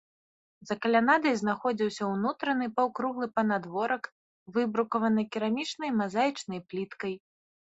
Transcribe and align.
За 0.67 0.75
каланадай 0.83 1.35
знаходзіўся 1.41 2.03
ўнутраны 2.13 2.69
паўкруглы 2.79 3.27
панадворак, 3.35 4.03
выбрукаваны 4.57 5.21
керамічнай 5.37 5.91
мазаічнай 5.99 6.59
пліткай. 6.73 7.13